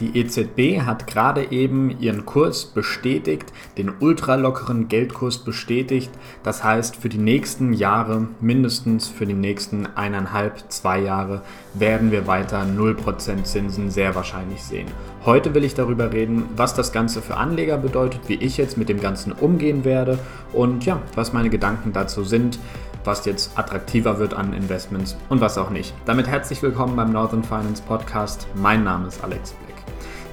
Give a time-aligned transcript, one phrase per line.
[0.00, 6.10] Die EZB hat gerade eben ihren Kurs bestätigt, den ultralockeren Geldkurs bestätigt.
[6.42, 11.40] Das heißt, für die nächsten Jahre, mindestens für die nächsten eineinhalb, zwei Jahre,
[11.72, 14.88] werden wir weiter 0% Zinsen sehr wahrscheinlich sehen.
[15.24, 18.90] Heute will ich darüber reden, was das Ganze für Anleger bedeutet, wie ich jetzt mit
[18.90, 20.18] dem Ganzen umgehen werde
[20.52, 22.58] und ja, was meine Gedanken dazu sind
[23.06, 25.94] was jetzt attraktiver wird an Investments und was auch nicht.
[26.06, 28.48] Damit herzlich willkommen beim Northern Finance Podcast.
[28.56, 29.65] Mein Name ist Alex Blick.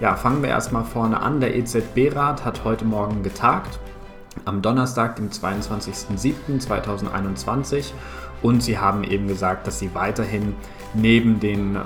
[0.04, 1.39] Ja, fangen wir erstmal vorne an.
[1.39, 3.80] Der EZB-Rat hat heute Morgen getagt,
[4.43, 7.93] am Donnerstag, dem 22.07.2021.
[8.41, 10.55] Und sie haben eben gesagt, dass sie weiterhin
[10.93, 11.79] neben den äh,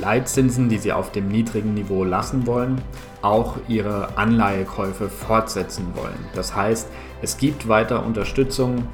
[0.00, 2.80] Leitzinsen, die sie auf dem niedrigen Niveau lassen wollen,
[3.22, 6.18] auch ihre Anleihekäufe fortsetzen wollen.
[6.34, 6.88] Das heißt,
[7.22, 8.88] es gibt weiter Unterstützung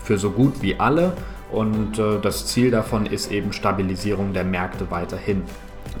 [0.00, 1.14] für so gut wie alle
[1.50, 5.42] und äh, das Ziel davon ist eben Stabilisierung der Märkte weiterhin.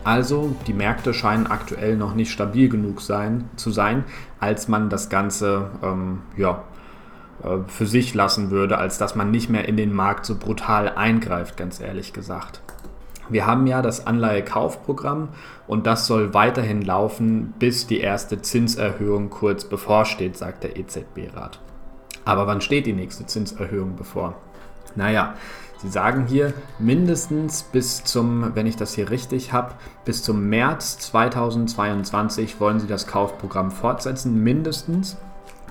[0.04, 4.04] Also die Märkte scheinen aktuell noch nicht stabil genug sein, zu sein,
[4.40, 6.64] als man das Ganze ähm, ja,
[7.42, 10.88] äh, für sich lassen würde, als dass man nicht mehr in den Markt so brutal
[10.88, 12.60] eingreift, ganz ehrlich gesagt.
[13.28, 15.28] Wir haben ja das Anleihekaufprogramm
[15.66, 21.60] und das soll weiterhin laufen, bis die erste Zinserhöhung kurz bevorsteht, sagt der EZB-Rat.
[22.24, 24.36] Aber wann steht die nächste Zinserhöhung bevor?
[24.96, 25.34] Naja,
[25.82, 30.98] Sie sagen hier mindestens bis zum, wenn ich das hier richtig habe, bis zum März
[30.98, 35.16] 2022 wollen Sie das Kaufprogramm fortsetzen, mindestens.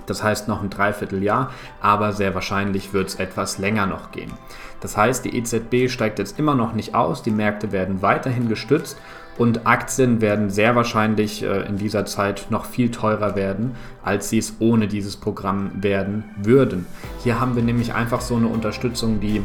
[0.04, 4.32] Das heißt noch ein Dreivierteljahr, aber sehr wahrscheinlich wird es etwas länger noch gehen.
[4.80, 8.98] Das heißt, die EZB steigt jetzt immer noch nicht aus, die Märkte werden weiterhin gestützt
[9.38, 14.38] und Aktien werden sehr wahrscheinlich äh, in dieser Zeit noch viel teurer werden, als sie
[14.38, 16.84] es ohne dieses Programm werden würden.
[17.22, 19.42] Hier haben wir nämlich einfach so eine Unterstützung, die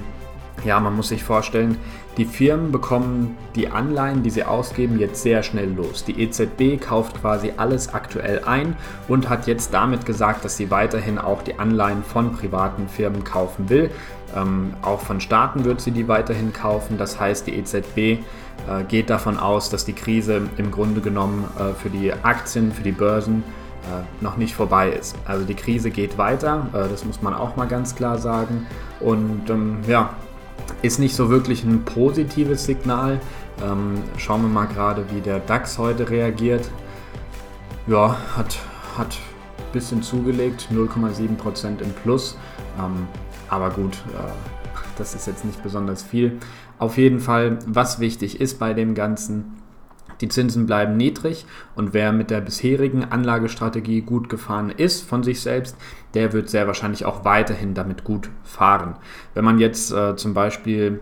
[0.66, 1.78] ja, man muss sich vorstellen,
[2.18, 6.04] die Firmen bekommen die Anleihen, die sie ausgeben, jetzt sehr schnell los.
[6.04, 8.76] Die EZB kauft quasi alles aktuell ein
[9.08, 13.70] und hat jetzt damit gesagt, dass sie weiterhin auch die Anleihen von privaten Firmen kaufen
[13.70, 13.92] will.
[14.36, 16.98] Ähm, auch von Staaten wird sie die weiterhin kaufen.
[16.98, 18.18] Das heißt, die EZB äh,
[18.88, 22.92] geht davon aus, dass die Krise im Grunde genommen äh, für die Aktien, für die
[22.92, 23.44] Börsen
[23.84, 25.16] äh, noch nicht vorbei ist.
[25.26, 28.66] Also die Krise geht weiter, äh, das muss man auch mal ganz klar sagen.
[29.00, 30.10] Und ähm, ja,
[30.82, 33.20] ist nicht so wirklich ein positives Signal.
[33.64, 36.70] Ähm, schauen wir mal gerade, wie der DAX heute reagiert.
[37.88, 38.60] Ja, hat,
[38.98, 39.18] hat
[39.58, 42.38] ein bisschen zugelegt, 0,7% im Plus.
[42.80, 43.08] Ähm,
[43.50, 44.32] aber gut, äh,
[44.98, 46.38] das ist jetzt nicht besonders viel.
[46.80, 49.54] Auf jeden Fall, was wichtig ist bei dem Ganzen,
[50.22, 51.46] die Zinsen bleiben niedrig
[51.76, 55.76] und wer mit der bisherigen Anlagestrategie gut gefahren ist von sich selbst,
[56.14, 58.96] der wird sehr wahrscheinlich auch weiterhin damit gut fahren.
[59.34, 61.00] Wenn man jetzt äh, zum Beispiel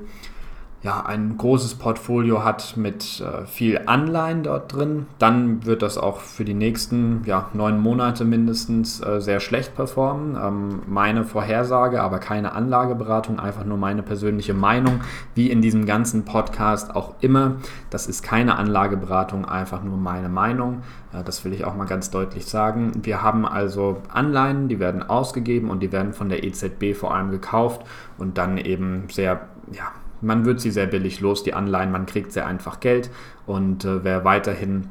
[0.85, 6.19] ja, ein großes Portfolio hat mit äh, viel Anleihen dort drin, dann wird das auch
[6.19, 10.37] für die nächsten ja, neun Monate mindestens äh, sehr schlecht performen.
[10.39, 15.01] Ähm, meine Vorhersage, aber keine Anlageberatung, einfach nur meine persönliche Meinung,
[15.33, 17.55] wie in diesem ganzen Podcast auch immer.
[17.89, 20.83] Das ist keine Anlageberatung, einfach nur meine Meinung.
[21.13, 22.91] Äh, das will ich auch mal ganz deutlich sagen.
[23.01, 27.31] Wir haben also Anleihen, die werden ausgegeben und die werden von der EZB vor allem
[27.31, 27.81] gekauft
[28.19, 32.31] und dann eben sehr, ja, man wird sie sehr billig los, die Anleihen, man kriegt
[32.31, 33.09] sehr einfach Geld
[33.45, 34.89] und äh, wer weiterhin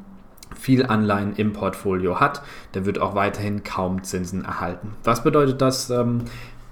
[0.55, 2.41] viel Anleihen im Portfolio hat,
[2.73, 4.93] der wird auch weiterhin kaum Zinsen erhalten.
[5.03, 6.25] Was bedeutet das, ähm,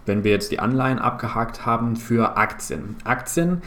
[0.05, 2.95] wenn wir jetzt die Anleihen abgehakt haben für Aktien?
[3.03, 3.61] Aktien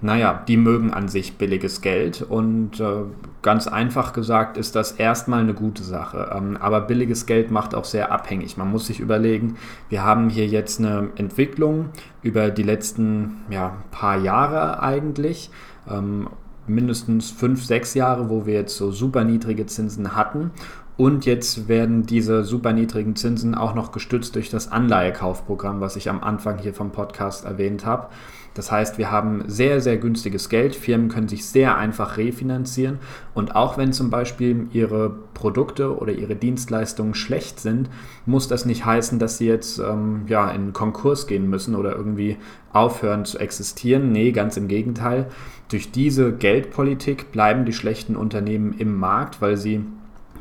[0.00, 3.02] naja, die mögen an sich billiges Geld und äh,
[3.42, 6.30] ganz einfach gesagt ist das erstmal eine gute Sache.
[6.36, 8.56] Ähm, aber billiges Geld macht auch sehr abhängig.
[8.56, 9.56] Man muss sich überlegen,
[9.88, 11.90] wir haben hier jetzt eine Entwicklung
[12.22, 15.50] über die letzten ja, paar Jahre eigentlich.
[15.90, 16.28] Ähm,
[16.68, 20.52] mindestens fünf, sechs Jahre, wo wir jetzt so super niedrige Zinsen hatten.
[20.98, 26.10] Und jetzt werden diese super niedrigen Zinsen auch noch gestützt durch das Anleihekaufprogramm, was ich
[26.10, 28.08] am Anfang hier vom Podcast erwähnt habe.
[28.54, 30.74] Das heißt, wir haben sehr, sehr günstiges Geld.
[30.74, 32.98] Firmen können sich sehr einfach refinanzieren.
[33.32, 37.88] Und auch wenn zum Beispiel ihre Produkte oder ihre Dienstleistungen schlecht sind,
[38.26, 42.38] muss das nicht heißen, dass sie jetzt ähm, ja, in Konkurs gehen müssen oder irgendwie
[42.72, 44.10] aufhören zu existieren.
[44.10, 45.26] Nee, ganz im Gegenteil.
[45.68, 49.84] Durch diese Geldpolitik bleiben die schlechten Unternehmen im Markt, weil sie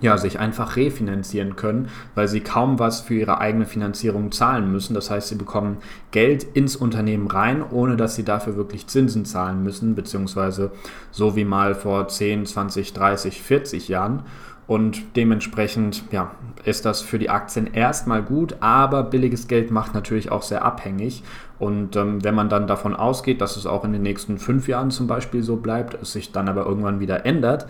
[0.02, 4.94] ja, sich einfach refinanzieren können, weil sie kaum was für ihre eigene Finanzierung zahlen müssen.
[4.94, 5.78] Das heißt, sie bekommen
[6.12, 10.72] Geld ins Unternehmen rein, ohne dass sie dafür wirklich Zinsen zahlen müssen, beziehungsweise
[11.12, 14.24] so wie mal vor 10, 20, 30, 40 Jahren.
[14.68, 16.32] Und dementsprechend ja,
[16.66, 21.24] ist das für die Aktien erstmal gut, aber billiges Geld macht natürlich auch sehr abhängig.
[21.58, 24.92] Und ähm, wenn man dann davon ausgeht, dass es auch in den nächsten fünf Jahren
[24.92, 27.66] zum Beispiel so bleibt, es sich dann aber irgendwann wieder ändert,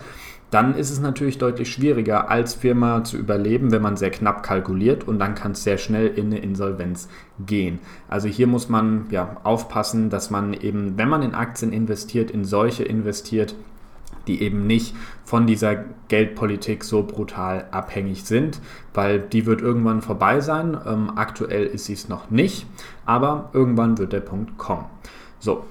[0.50, 5.06] dann ist es natürlich deutlich schwieriger, als Firma zu überleben, wenn man sehr knapp kalkuliert
[5.06, 7.08] und dann kann es sehr schnell in eine Insolvenz
[7.44, 7.80] gehen.
[8.08, 12.44] Also hier muss man ja aufpassen, dass man eben, wenn man in Aktien investiert, in
[12.44, 13.54] solche investiert,
[14.26, 18.60] die eben nicht von dieser Geldpolitik so brutal abhängig sind,
[18.94, 20.76] weil die wird irgendwann vorbei sein.
[20.86, 22.66] Ähm, aktuell ist sie es noch nicht,
[23.06, 24.84] aber irgendwann wird der Punkt kommen.
[25.40, 25.64] So.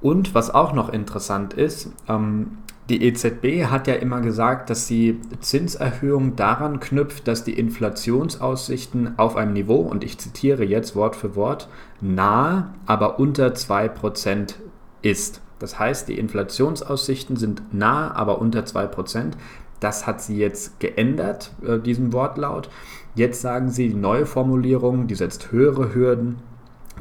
[0.00, 2.58] Und was auch noch interessant ist, ähm,
[2.92, 9.34] die EZB hat ja immer gesagt, dass sie Zinserhöhungen daran knüpft, dass die Inflationsaussichten auf
[9.36, 11.70] einem Niveau, und ich zitiere jetzt Wort für Wort,
[12.02, 14.56] nahe, aber unter 2%
[15.00, 15.40] ist.
[15.58, 19.32] Das heißt, die Inflationsaussichten sind nahe, aber unter 2%.
[19.80, 22.68] Das hat sie jetzt geändert, äh, diesen Wortlaut.
[23.14, 26.40] Jetzt sagen sie, die neue Formulierung, die setzt höhere Hürden,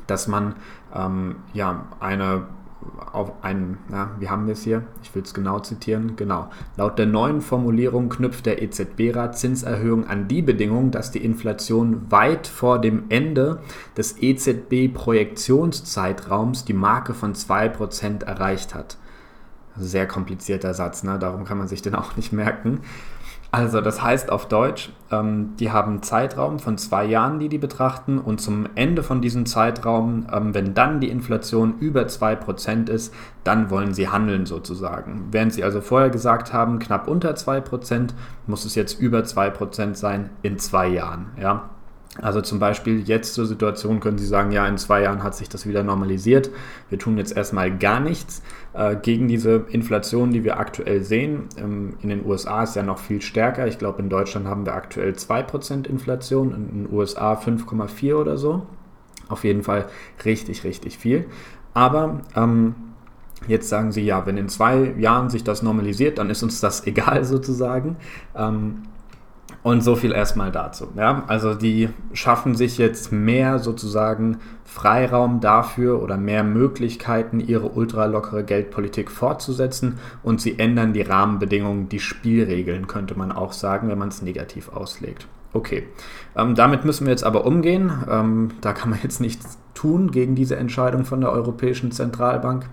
[0.07, 0.55] dass man
[0.95, 2.43] ähm, ja eine
[3.11, 4.83] auf einen, ja, wie haben wir es hier?
[5.03, 6.15] Ich will es genau zitieren.
[6.15, 6.49] Genau.
[6.77, 12.47] Laut der neuen Formulierung knüpft der EZB-Rat Zinserhöhung an die Bedingung, dass die Inflation weit
[12.47, 13.59] vor dem Ende
[13.97, 18.97] des EZB-Projektionszeitraums die Marke von 2% erreicht hat.
[19.77, 21.19] Sehr komplizierter Satz, ne?
[21.19, 22.81] darum kann man sich den auch nicht merken.
[23.53, 27.57] Also das heißt auf Deutsch, ähm, die haben einen Zeitraum von zwei Jahren, die die
[27.57, 33.13] betrachten und zum Ende von diesem Zeitraum, ähm, wenn dann die Inflation über 2% ist,
[33.43, 35.27] dann wollen sie handeln sozusagen.
[35.31, 38.13] Während sie also vorher gesagt haben, knapp unter 2%,
[38.47, 41.31] muss es jetzt über 2% sein in zwei Jahren.
[41.37, 41.71] Ja?
[42.19, 45.47] Also zum Beispiel jetzt zur Situation können Sie sagen, ja, in zwei Jahren hat sich
[45.47, 46.51] das wieder normalisiert.
[46.89, 48.41] Wir tun jetzt erstmal gar nichts
[48.73, 51.45] äh, gegen diese Inflation, die wir aktuell sehen.
[51.57, 53.65] Ähm, in den USA ist ja noch viel stärker.
[53.67, 58.65] Ich glaube, in Deutschland haben wir aktuell 2% Inflation, in den USA 5,4 oder so.
[59.29, 59.85] Auf jeden Fall
[60.25, 61.27] richtig, richtig viel.
[61.73, 62.75] Aber ähm,
[63.47, 66.85] Jetzt sagen sie, ja, wenn in zwei Jahren sich das normalisiert, dann ist uns das
[66.87, 67.95] egal sozusagen.
[68.35, 68.83] Ähm,
[69.63, 70.87] und so viel erstmal dazu.
[70.95, 71.23] Ja?
[71.27, 79.11] Also die schaffen sich jetzt mehr sozusagen Freiraum dafür oder mehr Möglichkeiten, ihre ultralockere Geldpolitik
[79.11, 84.21] fortzusetzen und sie ändern die Rahmenbedingungen, die Spielregeln, könnte man auch sagen, wenn man es
[84.21, 85.27] negativ auslegt.
[85.53, 85.83] Okay,
[86.37, 87.91] ähm, damit müssen wir jetzt aber umgehen.
[88.09, 92.69] Ähm, da kann man jetzt nichts tun gegen diese Entscheidung von der Europäischen Zentralbank.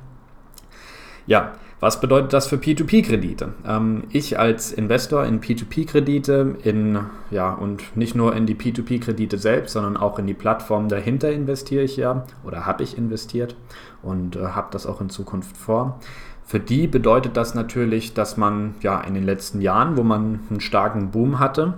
[1.26, 3.54] Ja, was bedeutet das für P2P-Kredite?
[3.66, 9.72] Ähm, ich als Investor in P2P-Kredite, in ja und nicht nur in die P2P-Kredite selbst,
[9.72, 13.54] sondern auch in die Plattform dahinter investiere ich ja oder habe ich investiert
[14.02, 16.00] und äh, habe das auch in Zukunft vor.
[16.44, 20.60] Für die bedeutet das natürlich, dass man ja in den letzten Jahren, wo man einen
[20.60, 21.74] starken Boom hatte,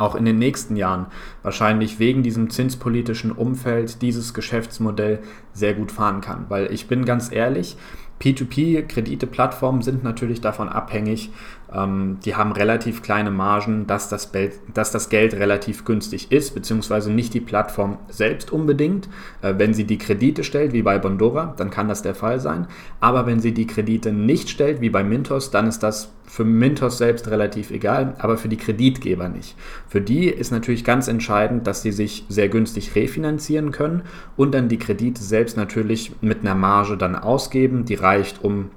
[0.00, 1.06] auch in den nächsten Jahren
[1.42, 5.20] wahrscheinlich wegen diesem zinspolitischen Umfeld dieses Geschäftsmodell
[5.52, 6.46] sehr gut fahren kann.
[6.48, 7.76] Weil ich bin ganz ehrlich,
[8.20, 11.30] P2P-Kredite-Plattformen sind natürlich davon abhängig,
[11.72, 14.30] ähm, die haben relativ kleine Margen, dass das,
[14.74, 19.08] dass das, Geld relativ günstig ist, beziehungsweise nicht die Plattform selbst unbedingt.
[19.42, 22.66] Äh, wenn sie die Kredite stellt, wie bei Bondora, dann kann das der Fall sein.
[23.00, 26.98] Aber wenn sie die Kredite nicht stellt, wie bei Mintos, dann ist das für Mintos
[26.98, 29.56] selbst relativ egal, aber für die Kreditgeber nicht.
[29.88, 34.02] Für die ist natürlich ganz entscheidend, dass sie sich sehr günstig refinanzieren können
[34.36, 38.70] und dann die Kredite selbst natürlich mit einer Marge dann ausgeben, die reicht, um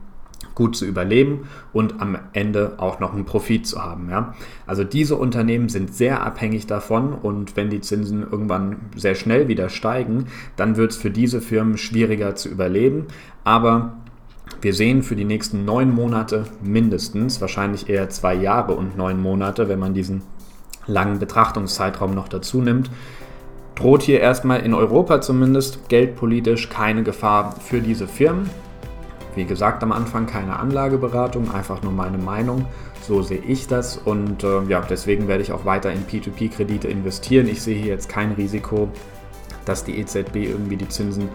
[0.55, 4.09] gut zu überleben und am Ende auch noch einen Profit zu haben.
[4.09, 4.35] Ja?
[4.67, 9.69] Also diese Unternehmen sind sehr abhängig davon und wenn die Zinsen irgendwann sehr schnell wieder
[9.69, 13.07] steigen, dann wird es für diese Firmen schwieriger zu überleben.
[13.44, 13.97] Aber
[14.61, 19.68] wir sehen für die nächsten neun Monate mindestens, wahrscheinlich eher zwei Jahre und neun Monate,
[19.68, 20.21] wenn man diesen
[20.85, 22.89] langen Betrachtungszeitraum noch dazu nimmt,
[23.75, 28.49] droht hier erstmal in Europa zumindest geldpolitisch keine Gefahr für diese Firmen.
[29.35, 32.65] Wie gesagt, am Anfang keine Anlageberatung, einfach nur meine Meinung.
[33.01, 37.47] So sehe ich das und äh, ja, deswegen werde ich auch weiter in P2P-Kredite investieren.
[37.47, 38.87] Ich sehe hier jetzt kein Risiko,
[39.65, 41.30] dass die EZB irgendwie die Zinsen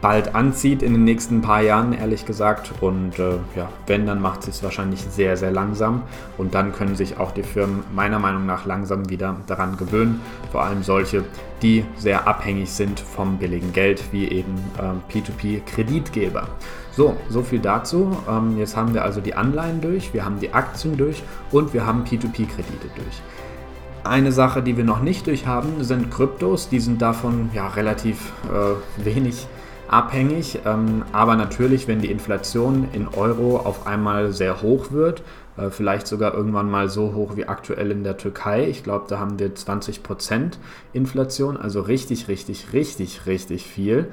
[0.00, 2.72] bald anzieht in den nächsten paar Jahren, ehrlich gesagt.
[2.80, 6.02] Und äh, ja, wenn, dann macht sie es wahrscheinlich sehr, sehr langsam.
[6.38, 10.20] Und dann können sich auch die Firmen meiner Meinung nach langsam wieder daran gewöhnen.
[10.50, 11.24] Vor allem solche,
[11.62, 16.48] die sehr abhängig sind vom billigen Geld, wie eben äh, P2P-Kreditgeber.
[16.92, 18.16] So, so viel dazu.
[18.28, 21.86] Ähm, jetzt haben wir also die Anleihen durch, wir haben die Aktien durch und wir
[21.86, 23.22] haben P2P-Kredite durch.
[24.02, 26.70] Eine Sache, die wir noch nicht durch haben, sind Kryptos.
[26.70, 29.46] Die sind davon ja relativ äh, wenig
[29.92, 30.60] abhängig.
[30.64, 35.22] Ähm, aber natürlich, wenn die Inflation in Euro auf einmal sehr hoch wird,
[35.56, 39.18] äh, vielleicht sogar irgendwann mal so hoch wie aktuell in der Türkei, ich glaube, da
[39.18, 40.58] haben wir 20%
[40.92, 44.08] Inflation, also richtig, richtig, richtig, richtig viel.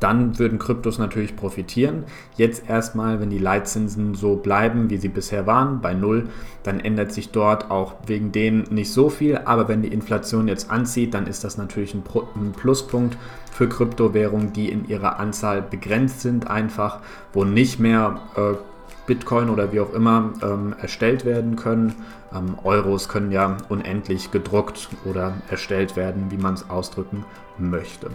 [0.00, 2.04] Dann würden Kryptos natürlich profitieren.
[2.36, 6.28] Jetzt erstmal, wenn die Leitzinsen so bleiben, wie sie bisher waren, bei Null,
[6.62, 9.38] dann ändert sich dort auch wegen denen nicht so viel.
[9.44, 12.02] Aber wenn die Inflation jetzt anzieht, dann ist das natürlich ein,
[12.52, 13.16] Pluspunkt
[13.52, 17.00] für Kryptowährungen, die in ihrer Anzahl begrenzt sind, einfach,
[17.32, 18.54] wo nicht mehr äh,
[19.08, 21.94] Bitcoin oder wie auch immer ähm, erstellt werden können.
[22.32, 27.24] Ähm, Euros können ja unendlich gedruckt oder erstellt werden, wie man es ausdrücken
[27.56, 28.10] möchte.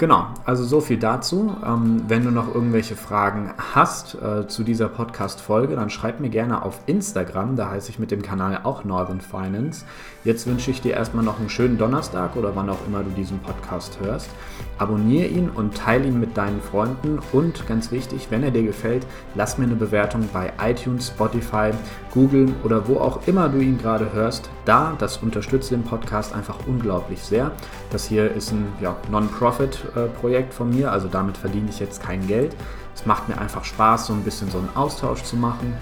[0.00, 1.54] Genau, also so viel dazu.
[1.62, 6.64] Ähm, wenn du noch irgendwelche Fragen hast äh, zu dieser Podcast-Folge, dann schreib mir gerne
[6.64, 9.84] auf Instagram, da heiße ich mit dem Kanal auch Northern Finance.
[10.24, 13.40] Jetzt wünsche ich dir erstmal noch einen schönen Donnerstag oder wann auch immer du diesen
[13.40, 14.30] Podcast hörst.
[14.78, 19.06] Abonniere ihn und teile ihn mit deinen Freunden und ganz wichtig, wenn er dir gefällt,
[19.34, 21.72] lass mir eine Bewertung bei iTunes, Spotify,
[22.12, 24.48] Google oder wo auch immer du ihn gerade hörst.
[24.64, 27.50] Da, das unterstützt den Podcast einfach unglaublich sehr.
[27.90, 29.89] Das hier ist ein ja, Non-Profit
[30.20, 32.56] Projekt von mir, also damit verdiene ich jetzt kein Geld.
[32.94, 35.74] Es macht mir einfach Spaß, so ein bisschen so einen Austausch zu machen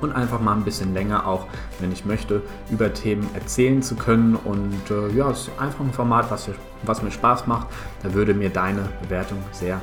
[0.00, 1.46] und einfach mal ein bisschen länger auch,
[1.78, 4.36] wenn ich möchte, über Themen erzählen zu können.
[4.36, 6.48] Und äh, ja, es ist einfach ein Format, was,
[6.82, 7.68] was mir Spaß macht.
[8.02, 9.80] Da würde mir deine Bewertung sehr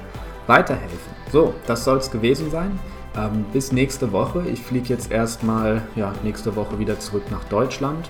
[0.47, 1.11] weiterhelfen.
[1.31, 2.79] So, das soll es gewesen sein.
[3.15, 4.47] Ähm, bis nächste Woche.
[4.47, 8.09] Ich fliege jetzt erstmal ja, nächste Woche wieder zurück nach Deutschland.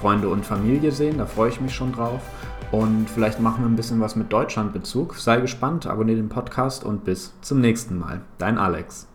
[0.00, 2.20] Freunde und Familie sehen, da freue ich mich schon drauf.
[2.70, 5.14] Und vielleicht machen wir ein bisschen was mit Deutschlandbezug.
[5.14, 8.20] Sei gespannt, abonniere den Podcast und bis zum nächsten Mal.
[8.36, 9.08] Dein Alex.